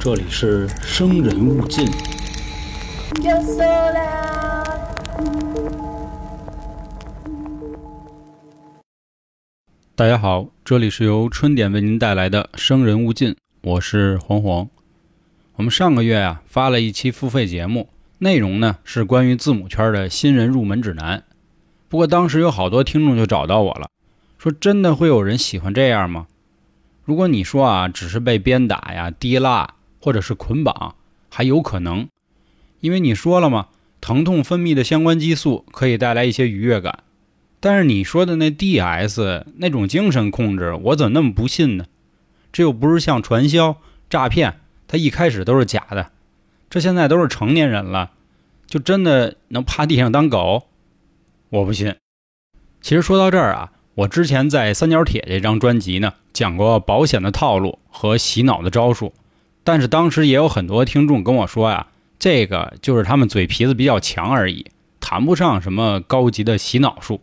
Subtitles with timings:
[0.00, 1.86] 这里是生人勿近。
[9.94, 13.30] 大家好，这里是由春点为您带来的《生人勿近》，
[13.62, 14.68] 我是黄黄。
[15.54, 21.22] 我们上个月啊发了一期付费节目，内容呢是关于字母圈的新人入门指南。
[21.88, 23.88] 不过当时有好多听众就找到我了，
[24.38, 26.26] 说真的会有人喜欢这样吗？
[27.06, 30.96] 如果你说啊只是被鞭打呀、滴蜡或者是捆绑，
[31.30, 32.08] 还有可能，
[32.80, 33.68] 因为你说了嘛，
[34.00, 37.04] 疼痛分泌的相关激素可以带来一些愉悦感。
[37.60, 41.86] 但是你说的那 DS 那种精神控制，我怎么那么不信呢？
[42.52, 43.76] 这又不是像传销、
[44.10, 46.10] 诈骗，它一开始都是假的。
[46.68, 48.10] 这现在都是成年人了，
[48.66, 50.66] 就真的能趴地上当狗？
[51.50, 51.94] 我不信。
[52.80, 59.14] 其实说到这儿啊，我之前在《三角铁》这张专辑呢，讲过保险的套路和洗脑的招数，
[59.64, 61.86] 但是当时也有很多听众跟我说呀，
[62.18, 64.66] 这个就是他们嘴皮子比较强而已，
[65.00, 67.22] 谈不上什么高级的洗脑术。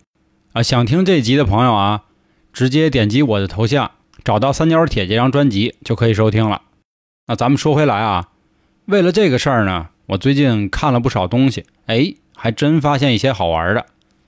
[0.54, 2.06] 啊，想听这集的朋友啊，
[2.52, 3.92] 直接点击我的头像，
[4.24, 6.64] 找到《三角铁》这张专辑就可以收听了。
[7.28, 8.30] 那咱们说回来啊，
[8.86, 13.86] 为了这个事儿呢，我最近看了不少东西，哎，还真发现一些好玩的。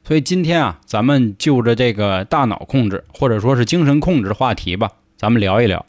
[0.08, 5.84] 所以今天啊，咱们就着这个大脑控制或者说是精神控制的话题吧，咱们聊一聊。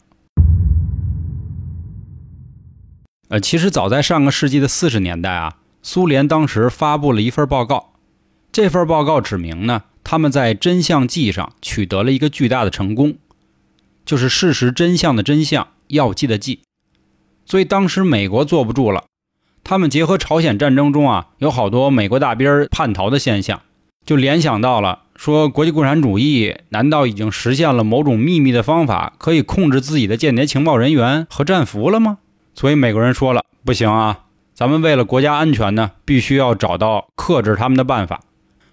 [3.29, 7.93] 呃，其实早在上个世纪的四十年代啊，苏联当时发布了一份报告，
[8.51, 9.83] 这份报告指明呢。
[10.03, 13.17] 他们在真相记上取得了一个巨大的成功，
[14.05, 16.61] 就是事实真相的真相，要记的记。
[17.45, 19.03] 所以当时美国坐不住了，
[19.65, 23.61] 他们结合朝鲜战争中啊有好多美国大兵叛逃的现象，
[24.07, 32.19] 就联想到了说国际共产主义难道已经实现了某种秘密的方法，可以控制自己的间谍情报人员和战俘了吗？
[32.55, 34.19] 所以美国人说了，不行啊，
[34.53, 38.21] 咱们为了国家安全呢，必须要找到克制他们的办法。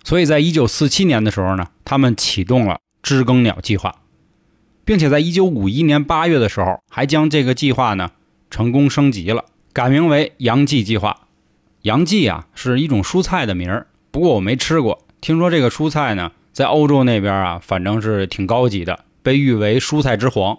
[0.04, 3.96] 所以在一九四七年的时候呢，他们启动了知更鸟计划，
[4.84, 8.12] 并且在一九五一年八月的时候，还将这个计划呢
[8.50, 11.22] 成功升级了，改名为洋蓟计划。
[11.82, 15.03] 洋蓟啊是一种蔬菜的名儿，不过我没吃过。
[15.24, 20.58] 听说这个蔬菜呢，在欧洲那边啊，反正是挺高级的，被誉为蔬菜之皇。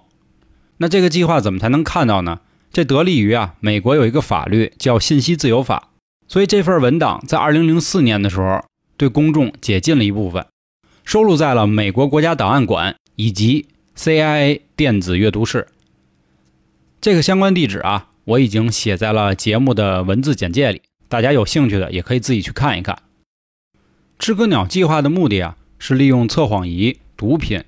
[0.78, 2.40] 那这个计划怎么才能看到呢？
[2.74, 5.90] 这得力于啊，美国有一个法律叫信息自由法，
[6.28, 8.66] 所以这份文档在二零零四年的时候。
[8.98, 10.46] 对公众解禁了一部分，
[11.04, 15.68] 收录在了美国国家档案馆以及 CIA 电子阅读室。
[17.02, 22.98] 这个相关地址啊，我已经写在了节目的文字简介里，大家有兴趣的也可以自己去看一看。
[24.18, 27.64] 知更鸟计划的目的啊，是利用测谎仪、毒品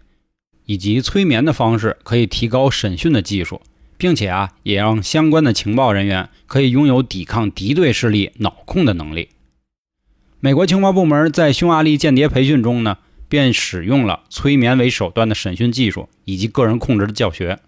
[0.65, 3.61] 以及催眠的方式，可以提高审讯的技术，
[3.97, 9.29] 并且啊，也让相关的情报人员可以拥有抵抗敌对势力脑控的能力。
[10.39, 12.97] 美国情报部门在匈牙利间谍培训中呢，
[13.27, 17.59] 便使用了催眠为手段的审讯技术以及个人控制的教学。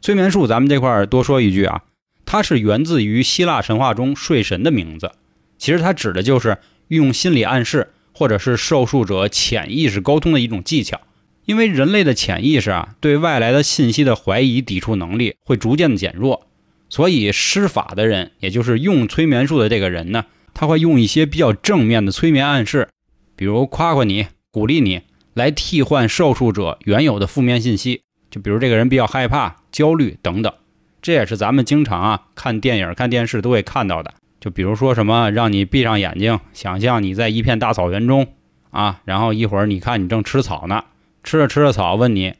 [0.00, 1.82] 催眠术，咱们这块儿多说一句啊，
[2.26, 5.12] 它是源自于希腊神话中睡神的名字。
[5.56, 11.00] 其实它指的就是运用心理暗示或者是受术者潜意识沟通的一种技巧。
[11.44, 16.46] 因为人类的潜意识啊，对外来的信息的怀疑抵触能力会逐渐的减弱，
[16.90, 20.26] 所以施法的人，也就是用催眠术的这个人呢。
[20.52, 22.88] 他会用一些比较正面的催眠暗示，
[23.34, 25.00] 比如夸夸你、鼓励你，
[25.32, 28.02] 来替换受术者原有的负面信息。
[28.30, 30.52] 就比如这个人比较害怕、焦虑等等，
[31.00, 34.12] 这也是咱们经常啊看电影、看电视都会看到的。
[34.40, 38.28] 就比如说什么，让你闭上眼睛，想象你在一片大草原中
[38.70, 40.84] 啊，然后一会儿你看你正吃草呢，
[41.22, 42.34] 吃着吃着草，问你，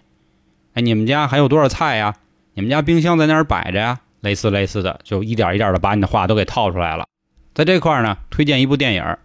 [0.74, 2.14] 哎，你们家还有多少菜呀？
[2.54, 4.00] 你们家冰箱在那儿摆着呀？
[4.20, 7.06] 类似类似的，就一点一点的把你的话都给套出来了。
[7.54, 9.02] 在这块儿呢，推荐一部电影《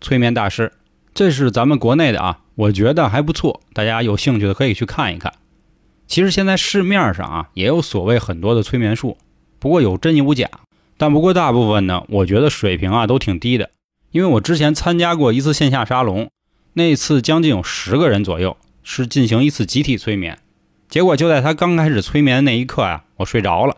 [0.00, 0.68] 催眠大师》，
[1.14, 5.32] 这是咱们国内的啊，我觉得还不错，大家有兴趣的可以去看一看。
[6.06, 9.16] 其实现在市面上啊也有所谓很多的催眠术，
[9.58, 10.48] 不过有真有假，
[11.04, 13.68] 但不过大部分呢，我觉得水平啊都挺低的。
[14.10, 16.30] 因为我之前参加过一次线下沙龙，
[16.72, 20.38] 那次将近有十个人左右，是进行一次集体催眠，
[20.88, 23.76] 结果就在他刚开始催眠的那一刻啊，我睡着了。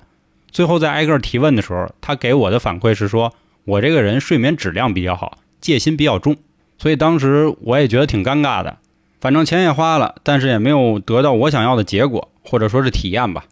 [0.53, 3.35] 最后在挨个提问的时候，他给我的反馈是说。
[3.65, 6.37] 我这个人睡眠质量比较好，戒心比较重，
[6.79, 8.79] 所以当时我也觉得挺尴尬的。
[9.21, 13.47] 反正钱也花了，但是也没有得到我想要的结果，或者说是体验吧。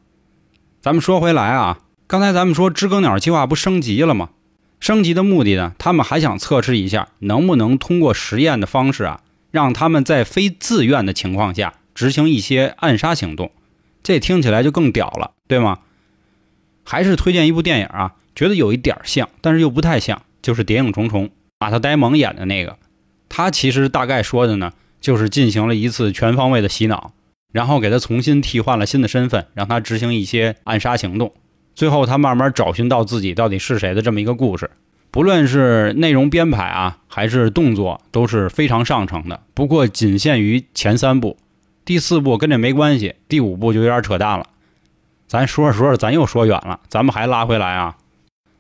[0.81, 4.31] 咱们说回来啊，刚才咱们说知更鸟计划不升级了吗？
[4.79, 13.51] 升级的目的呢，他们还想测试一下能不能通过实验的方式啊，让他们在非自愿的情况下执行一些暗杀行动。
[14.03, 15.79] 这听起来就更屌了，对吗？
[16.85, 21.29] 还是推荐一部电影啊，觉得有一点像，但是又不太像，就是《谍影重重》，
[21.59, 22.77] 马特·戴蒙演的那个。
[23.31, 27.13] 他其实大概说的呢，就是进行了一次全方位的洗脑，
[27.51, 31.33] 然后给他重新替换了新的身份，让他执行一些暗杀行动，
[31.75, 34.71] 最后他慢慢找寻到自己到底是谁的这么一个故事。
[35.11, 39.43] 不论是内容编排啊，还是动作，都是非常上乘的。
[39.55, 41.37] 不过仅限于前三部，
[41.85, 44.47] 第四部跟这没关系，第五部就有点扯淡了。
[45.29, 47.97] 咱说着说着，咱又说远了，咱们还拉回来啊。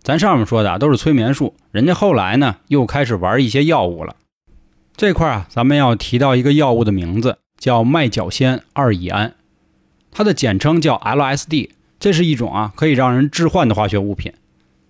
[0.03, 4.15] 咱上面说的都是催眠术，人家后来呢又开始玩一些药物了。
[4.97, 9.35] 这块啊，咱们要提到一个药物的名字，叫麦角酰二乙胺，
[10.13, 11.71] 它的简称叫 LSD。
[12.05, 14.35] 这是一种啊可以让人致幻的化学物品，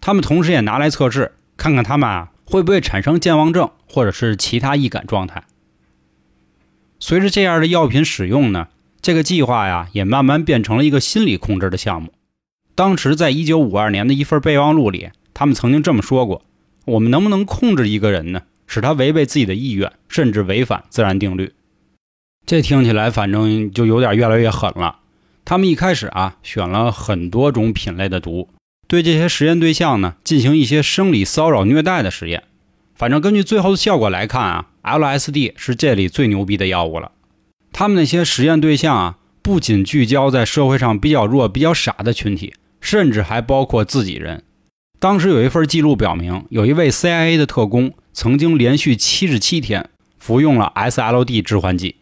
[0.00, 1.30] 他们同时也拿来测试。
[1.56, 5.44] 看看他们啊会不会产生健忘症或者是其他易感状态。
[6.98, 8.66] 随着这样的药品使用呢，
[9.00, 12.12] 这个计划呀也慢慢变成了一个心理控制的项目。
[12.74, 16.42] 当时在一九五二年的一份备忘录里，他们曾经这么说过
[16.86, 18.42] ：“我们能不能控制一个人呢？
[18.66, 21.52] 使他违背自己的意愿，甚至违反自然定律？”
[22.44, 24.96] 这听起来反正就有点越来越狠了。
[25.44, 28.48] 他们一开始啊选了很多种品类的毒。
[28.86, 32.44] 对这些实验对象呢，进行一些生理骚扰、虐待的实验。
[32.94, 37.12] 反正根据最后的效果来看啊，LSD 是这里最牛逼的药物了。
[37.72, 44.44] 他们那些实验对象啊，不仅聚焦在社会上比较弱、比较傻的群体，甚至还包括自己人。
[45.00, 51.96] 当时有一份记录表明，有一位 CIA 的特工曾经连续七十七天服用了 SLD 致幻剂。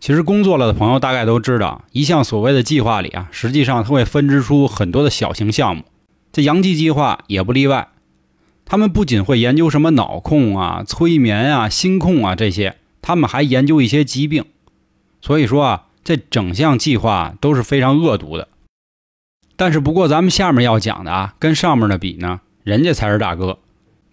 [0.00, 5.84] 其实工作了的朋友大概都知道，一项所谓的计划里啊，实际上它会分支出很多的小型项目。
[6.32, 7.88] 这阳极计划也不例外，
[8.64, 14.46] 他们不仅会研究什么脑控啊、催眠啊、心控啊这些，他们还研究一些疾病。
[15.20, 18.48] 所以说啊，这整项计划都是非常恶毒的。
[19.56, 23.58] 但是不过咱们下面要讲的啊，跟上面的比呢，人家才是大哥。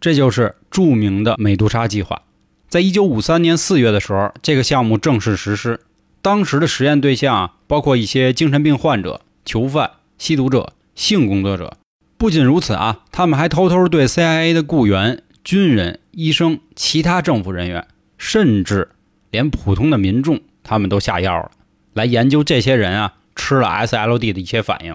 [0.01, 2.23] 这就是著名的美杜莎计划。
[2.69, 5.79] 在一九五三年四月的时候，这个项目正式实施。
[6.21, 11.77] 当时的实验对象，包括一些精神病患者、囚犯、吸毒者、性工作者。
[12.17, 17.87] 不仅如此啊，他们还偷偷对 CIA 的雇员、军人、医生、其他政府人员，
[18.17, 18.89] 甚至
[19.31, 21.51] 连普通的民众，他们都下药了，
[21.93, 24.93] 来研究这些人啊吃了 SLD 的一些反应。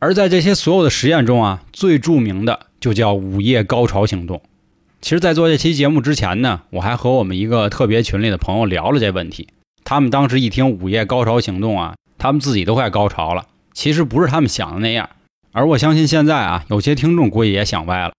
[0.00, 4.42] 而在这些所有的实验中啊，最著名的就叫午夜高潮行动。
[5.06, 9.46] 其实，在做这期节目之前呢，我还和我们一个特别群里的朋友聊了这问题。
[9.84, 13.46] 他们当时一听午夜高潮行动啊，他们自己都快高潮了。
[13.72, 15.08] 其实不是他们想的那样。
[15.52, 18.14] 而我相信现在啊，有些听众估计也想歪了。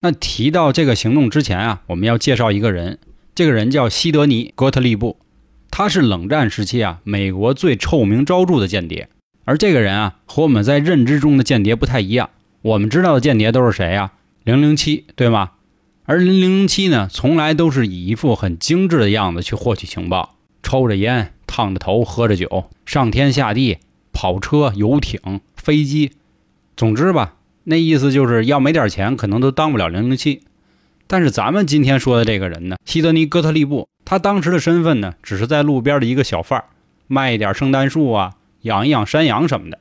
[0.00, 2.98] 那提到这个行动之前啊，我们要介绍一个人，
[3.34, 5.18] 这个人叫西德尼·戈特利布，
[5.70, 9.10] 他是冷战时期啊美国最臭名昭著的间谍。
[9.44, 12.30] 而这个人啊，和我们在认知中的间谍不太一样。
[12.62, 14.12] 我们知道的间谍都是谁呀？
[14.44, 15.50] 零零七，对吗？
[16.10, 23.78] 而零零七呢，从来都是以一副很精致的样子去获取情报，抽着烟，烫着头，喝着酒，上天下地，
[24.12, 26.10] 跑车、游艇、飞机。
[26.76, 30.42] 总之吧，那意思就是要没点钱，可能都当不了零零七。
[31.06, 36.64] 但是咱们今天说的这个人呢，西德尼·哥特利布，他当时的身份呢，只是在路边的一个小贩儿，
[37.06, 39.78] 卖一点圣诞树啊，养一养山羊什么的。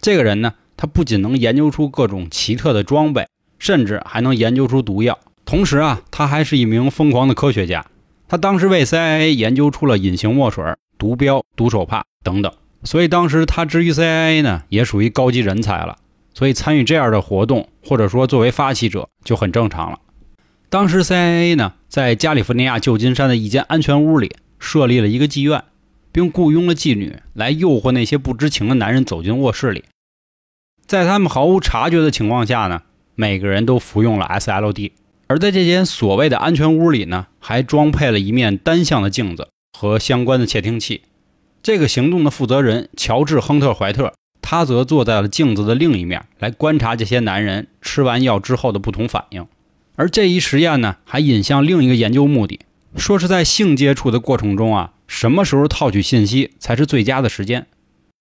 [0.00, 3.26] 这个人呢，他不仅能研究出各种奇特的装备，
[3.58, 5.18] 甚至还能研究出毒药。
[5.52, 7.84] 同时啊，他还是一名疯狂的科学家。
[8.26, 10.64] 他当时为 CIA 研究出了隐形墨水、
[10.96, 12.50] 毒镖、毒手帕等等。
[12.84, 15.98] 所以当时他至于 CIA 呢，也属于高级人才了。
[16.32, 19.98] 所以参与这样的活动，或者说作为发起者就很正常了。
[20.70, 25.62] 当时 CIA 呢，在加利福尼亚旧金山的一间安全屋里设立了一个妓院，
[26.10, 29.84] 并雇佣了妓女来诱惑那些不知情的男人走进卧室里。
[30.86, 32.80] 在他们毫无察觉的情况下呢，
[33.14, 34.92] 每个人都服用了 SLD。
[35.26, 39.48] 而在这间所谓的安全屋里呢，还装配了一面单向的镜子
[39.78, 41.02] 和相关的窃听器。
[41.62, 44.12] 这个行动的负责人乔治·亨特·怀特。
[44.44, 49.46] 他则坐在了镜子的另一面，来观察这些男人吃完药之后的不同反应。
[49.94, 52.58] 而这一实验呢，还引向另一个研究目的，
[52.96, 57.68] 说是在性接触的过程中啊，什么时候套取信息才是最佳的时间。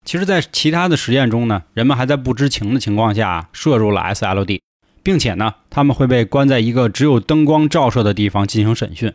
[0.05, 4.59] 其实，在其他的实验中呢，人们还在不知情的情况下啊摄入了 SLD，
[5.03, 9.13] 并且呢，他们会被关在一个只有灯光照射的地方进行审讯，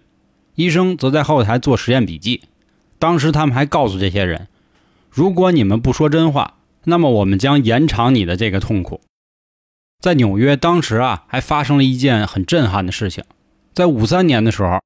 [0.54, 2.42] 医生则在后台做实验笔记。
[2.98, 4.48] 当时他们还告诉这些人，
[5.10, 6.54] 如果你们不说真话。
[6.88, 9.00] 那么我们将延长你的这个痛苦。
[10.00, 13.24] 在纽约，当时啊还发生了一件很震撼的事情。
[13.74, 14.80] 在五三年的时候，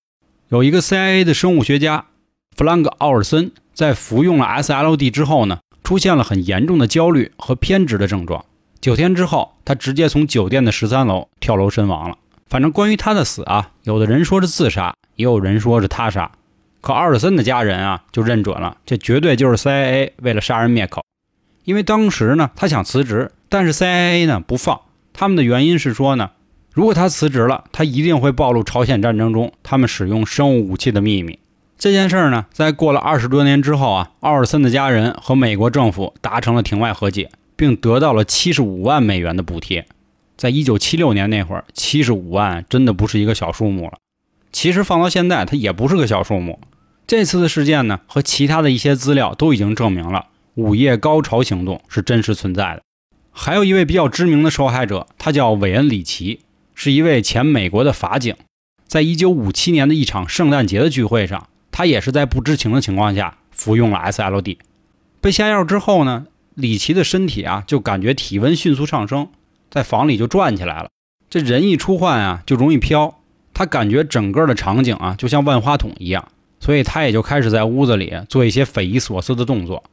[0.49, 2.07] 有一个 CIA 的生物学家
[2.57, 8.47] 弗兰克·奥尔森在服用了 SLD 之后呢，出现了很严重的焦虑和偏执的症状。
[8.81, 12.17] 九天之后，他直接从酒店的十三楼跳楼身亡了。
[12.49, 16.33] 反正关于他的死啊，有的人说是自杀，也有人说是他杀。
[16.81, 21.03] 可奥尔森的家人啊，就认准了，这绝对就是 CIA 为了杀人灭口。
[21.65, 24.81] 因为当时呢，他想辞职，但是 CIA 呢不放。
[25.13, 26.31] 他们的原因是说呢，
[26.73, 31.39] 如果他辞职了，他一定会暴露朝鲜战争中他们使用生物武器的秘密。
[31.77, 37.31] 这件事呢，在过了二十多年之后啊，奥尔森的家人和美国政府达成了庭外和解，
[37.61, 39.87] 并得到了七十五万美元的补贴。
[40.35, 43.99] 在一九七六年那会儿，七十五万真的不是一个小数目了。
[44.51, 46.59] 其实放到现在，它也不是个小数目。
[47.07, 52.83] 这次的事件呢，和其他的一些资料都已经证明了午夜高潮行动是真实存在的。
[53.31, 56.41] 还有一位比较知名的受害者，他叫韦恩·里奇，
[56.75, 58.35] 是一位前美国的法警。
[58.87, 64.57] 在一九五七年的一场圣诞节的聚会上，他也是在不知情的情况下服用了 SLD。
[65.21, 66.27] 被下药之后呢，
[66.61, 69.29] 李奇的身体啊就感觉体温迅速上升。
[69.71, 70.91] 在房里就转起来了，
[71.29, 73.19] 这人一出汗啊，就容易飘。
[73.55, 79.85] 他感觉整个的场景啊，就像万花筒一样，所以他也就开始在屋子里做一些匪夷所思的动作。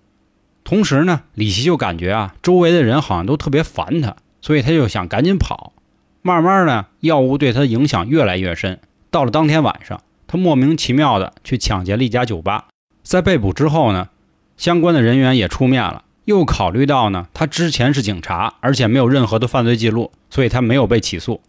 [0.64, 5.74] 同时呢，李奇就感觉啊，周围的人好像都特别烦他，所以他就想赶紧跑。
[6.22, 8.80] 慢慢的，药物对他的影响越来越深。
[9.12, 12.68] 到了当天晚上，他莫名其妙的去抢劫了一家酒吧。
[13.04, 14.10] 在被捕之后呢，
[14.58, 16.04] 相关的人员也出面了。
[16.28, 21.40] 又考虑到呢，他之前是警察，而且没有任何的犯罪记录，所以他没有被起诉。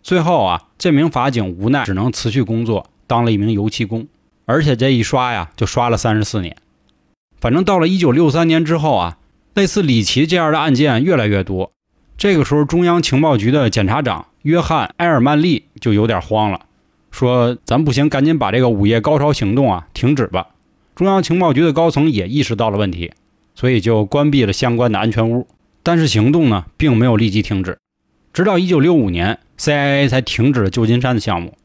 [0.00, 4.06] 最后啊，这名法警无奈只能辞去工作，当了一名油漆工，
[4.46, 6.56] 而且这一刷呀，就刷了三十四年。
[7.40, 9.18] 反正到了一九六三年之后啊，
[9.54, 11.72] 类似李奇这样的案件越来越多。
[12.16, 16.60] 这个时候，中央情报局的检察长约翰·埃尔曼利就有点慌了，
[17.10, 20.46] 说：“咱不行，赶紧把这个午夜高潮行动啊停止吧。”
[20.94, 23.10] 中央情报局的高层也意识到了问题。
[23.58, 25.48] 所以就关闭了相关的安全屋，
[25.82, 27.80] 但是行动呢并没有立即停止，
[28.32, 31.58] 直到1965年，CIA 才停止了旧金山的项目。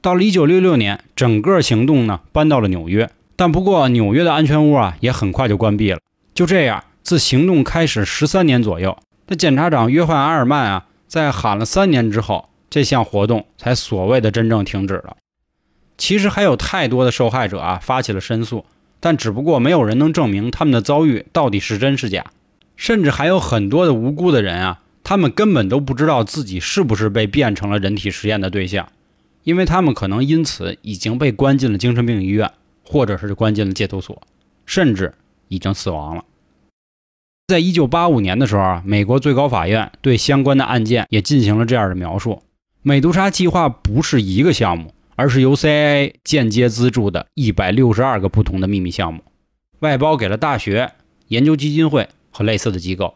[0.00, 5.98] 到了1966年，整个行动呢搬到了纽约，但不过纽约的安全屋啊也很快就关闭了。
[6.32, 8.96] 就这样，自行动开始十三年左右，
[9.26, 15.18] 那检察长约翰·阿尔曼啊，在喊了三年之后，这项活动才所谓的真正停止了。
[15.98, 18.64] 其实还有太多的受害者啊发起了申诉。
[19.04, 22.24] 但只不过没有人能证明他们的遭遇到底是真是假，
[22.74, 28.88] 甚至还有很多的无辜的人啊，他们根本都不知道自己是不是被变成了人体实验的对象，
[29.42, 32.50] 因为他们可能因此已经被关进了精神病医院，
[32.82, 34.22] 或者是关进了戒毒所，
[34.64, 35.12] 甚至
[35.48, 36.24] 已经死亡了。
[37.48, 42.40] 在一九八五年的时候啊，美国最高法院对相关的案件也进行了这样的描述：
[42.80, 44.94] 美杜莎计划不是一个项目。
[45.16, 49.22] 而是由 CIA 间接资助的一百六十二个不同的秘密项目，
[49.80, 50.92] 外包给了大学、
[51.28, 53.14] 研究基金会和类似的机构。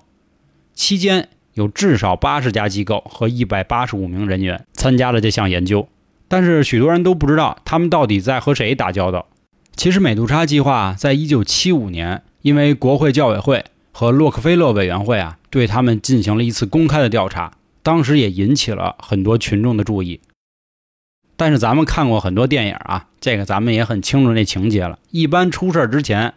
[0.75, 5.88] 期间有至少八十家机构和一百八十五名人员参加了这项研究，
[6.28, 9.26] 但是许多人都不知道他们到底在和谁打交道。
[9.75, 17.52] 其实，美杜莎计划在一九七五年，因为国会教委会和洛克菲勒委员会啊对他们进行了一次公开的调查，
[17.83, 20.21] 当时也引起了很多群众的注意。
[21.38, 24.99] 但是咱们看过很多电影啊，这个咱们也很清楚那情节了。
[25.12, 26.35] 一般出事之前，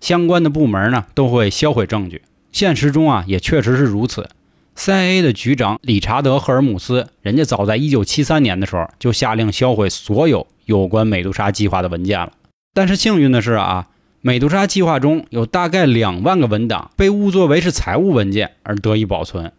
[0.00, 2.22] 相关的部门呢都会销毁证据。
[2.50, 4.30] 现实中啊也确实是如此。
[4.74, 12.32] CIA 的局长理查德·赫尔姆斯，人家早在1973年的时候就下令销毁所有有关美杜莎计划的文件了。
[12.72, 13.88] 但是幸运的是啊，
[14.22, 19.52] 美杜莎计划中有大概两万个文档被误作为是财务文件而得以保存。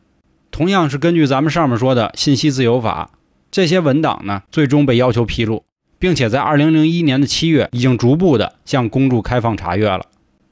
[0.50, 3.12] 同样是根据咱们上面说的信息自由法。
[3.54, 5.64] 这些文档呢，最终被要求披露，
[6.00, 10.08] 并且在二零零一年的七月，已经逐步的向公众开放查阅了。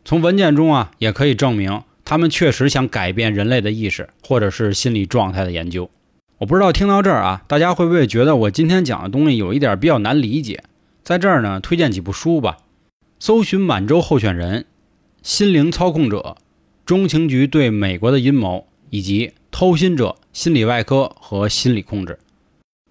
[0.05, 5.89] 从文件中啊，也可以证明他们确实想改变人类的意识或者是心理状态的研究。
[6.37, 10.63] 我不知道听到这儿啊，大家会不会觉得我今天讲的东西有一点比较难理解？
[11.03, 12.57] 在这儿呢，推荐几部书吧：
[13.17, 14.67] 搜寻满洲候选人、
[15.23, 16.37] 心灵操控者、
[16.85, 22.19] 中情局对美国的阴谋，以及偷心者、心理外科和心理控制。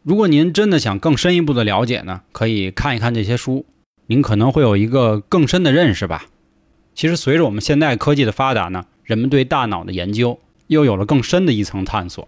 [0.03, 3.67] 如果您真的想更深一步的了解呢，可以看一看这些书，
[4.07, 6.25] 您可能会有一个更深的认识吧。
[6.95, 12.27] 其实随着我们现代科技的发达呢，人们对大脑的研究又有了更深的一层探索。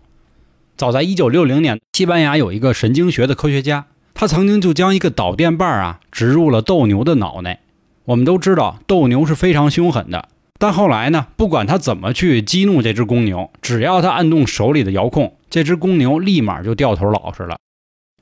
[0.77, 7.59] 早在1960年，西班牙有一个神经学的科学家，他曾经就将一个导电棒啊植入了斗牛的脑内。
[8.05, 17.57] 我们都知道斗牛是非常凶狠的，但后来呢，不管他怎么去激怒这只公牛，只要他按动手里的遥控，这只公牛立马就掉头老实了。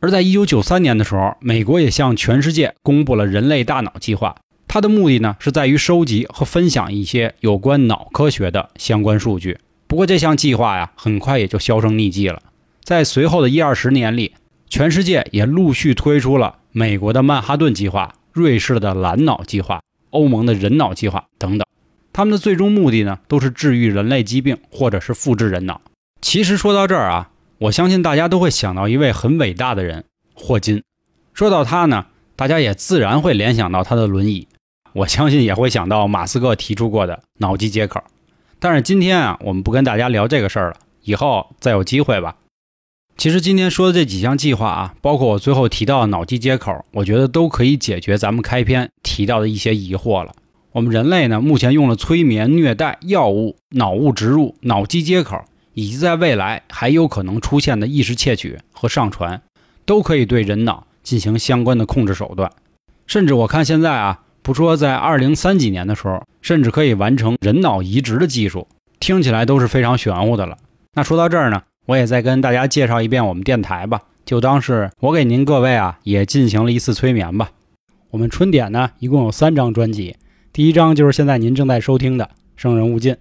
[0.00, 4.34] 而在1993年的时候，美国也向全世界公布了人类大脑计划。
[4.66, 12.40] 它的目的呢，是在于收集和分享一些有关脑科学的相关数据，不过这项计划呀，很快也就销声匿迹了。
[12.82, 14.32] 在随后的一二十年里，
[14.68, 21.66] 全世界也陆续推出了美国的曼哈顿计划、瑞士的蓝脑计划、欧盟的人脑计划等等。
[22.12, 25.80] 他们的最终目的呢，都是治愈人类疾病或者是复制人脑。
[26.20, 27.29] 其实说到这儿啊，
[27.60, 30.82] 我相信大家都会想到一位很伟大的人——霍金。
[31.34, 34.48] 说到他呢，大家也自然会联想到他的轮椅。
[34.94, 38.02] 我相信也会想到马斯克提出过的脑机接口。
[38.58, 42.36] 但是今天啊，我们不跟大家聊这个事儿了，以后再有机会吧。
[43.18, 50.32] 其实今天说的这几项计划啊，包括我最后提到的脑机接口，我觉得都可以解决咱们开篇提到的一些疑惑了。
[50.72, 59.40] 我们人类呢，目前用了催眠、虐待、药物、脑物植入、脑机接口，以及在未来还有可能出现的意识窃取和上传，
[59.84, 62.50] 都可以对人脑进行相关的控制手段。
[63.06, 70.56] 甚至我看现在啊，不说在二零三几年的时候，甚至可以完成人脑移植的技术，听起来都是非常玄乎的了。
[70.94, 77.50] 那说到这儿呢，我也再跟大家介绍一遍我们电台吧，就当是我给您各位啊也进行了一次催眠吧。
[78.10, 80.16] 我们春点呢，一共有三张专辑。
[80.52, 82.24] 第一张就是现在您正在收听的
[82.56, 83.14] 《生人勿近》，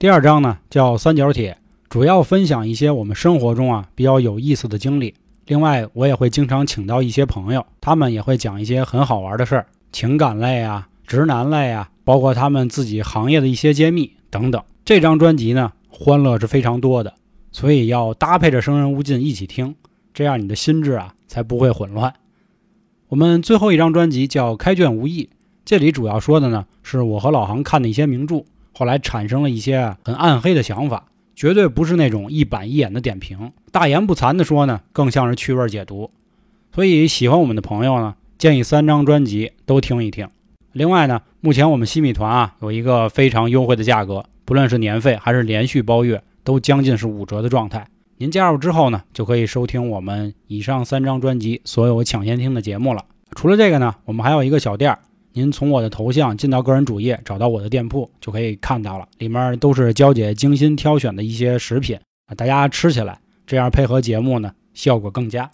[0.00, 1.52] 第二张呢叫《三角铁》，
[1.92, 5.12] 主要分享一些我们生活中啊比较有意思的经历。
[5.44, 14.62] 另外，我也会经常请到一些朋友，他们也会讲一些很好玩的事儿，情感类啊、直男类啊，包括他们自己行业的一些揭秘等等。
[14.86, 17.12] 这张专辑呢，欢乐是非常多的，
[17.50, 19.74] 所以要搭配着《生人勿近》一起听，
[20.14, 22.14] 这样你的心智啊才不会混乱。
[23.08, 25.24] 我们最后一张专辑叫《开卷无益》。
[25.66, 31.04] 这里主要说的呢，是我和老杭看的一些名著，后来产生了一些很暗黑的想法，
[31.34, 36.10] 绝对不是那种一板一眼的点评，大言不惭的说呢，更像是趣味解读。
[36.74, 40.28] 所以喜欢我们的朋友呢，建议三张专辑都听一听。
[40.72, 47.86] 另外呢，目前我们西米团啊有一个非常优惠的价格，不论是年费还是连续包月，都将近是五折的状态。
[48.16, 53.04] 您加入之后呢，就可以收听我们以上三张专辑所有抢先听的节目了。
[53.34, 54.98] 除了这个呢，我们还有一个小店儿。
[55.34, 65.50] 您从我的头像进到个人主页，找到我的店铺就可以看到了，里面都是娇姐精心挑选的一些食品啊，大家吃起来这样配合节目呢，效果更佳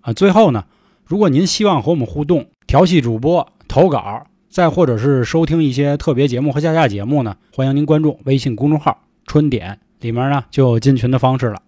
[0.00, 0.12] 啊。
[0.12, 0.64] 最后呢，
[1.04, 11.62] 如果您希望和我们互动、调戏主播、投稿，再或者是收听一些特别节目和下架节目呢，欢迎您关注微信公众号“春点”，里面呢就有进群的方式了。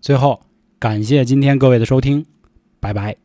[0.00, 0.40] 最后，
[0.78, 2.24] 感谢今天各位的收听，
[2.78, 3.16] 拜拜。